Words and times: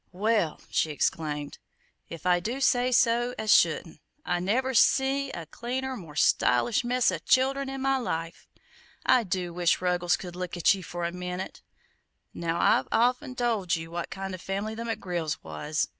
"Well," 0.13 0.59
she 0.71 0.89
exclaimed, 0.89 1.59
"if 2.09 2.25
I 2.25 2.39
do 2.39 2.59
say 2.59 2.91
so 2.91 3.35
as 3.37 3.53
shouldn't, 3.55 4.01
I 4.25 4.39
never 4.39 4.73
see 4.73 5.29
a 5.29 5.45
cleaner, 5.45 5.95
more 5.95 6.15
stylish 6.15 6.83
mess 6.83 7.11
o' 7.11 7.19
childern 7.19 7.69
in 7.69 7.81
my 7.83 7.97
life! 7.97 8.47
I 9.05 9.23
do 9.23 9.53
wish 9.53 9.79
Ruggles 9.79 10.17
could 10.17 10.35
look 10.35 10.57
at 10.57 10.73
ye 10.73 10.81
for 10.81 11.05
a 11.05 11.11
minute! 11.11 11.61
Now, 12.33 12.59
I've 12.59 12.87
of 12.87 13.21
'en 13.21 13.35
told 13.35 13.75
ye 13.75 13.87
what 13.87 14.09
kind 14.09 14.33
of 14.33 14.41
a 14.41 14.43
family 14.43 14.73
the 14.73 14.85
McGrills 14.85 15.37
was. 15.43 15.87